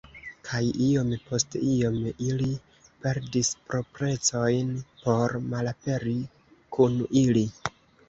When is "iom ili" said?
1.73-2.49